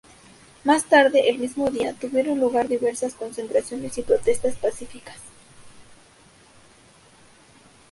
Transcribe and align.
Más 0.63 0.85
tarde 0.85 1.29
el 1.29 1.37
mismo 1.37 1.69
día, 1.69 1.93
tuvieron 1.93 2.39
lugar 2.39 2.67
diversas 2.67 3.13
concentraciones 3.13 3.95
y 3.99 4.01
protestas 4.01 4.55
pacíficas. 4.55 5.17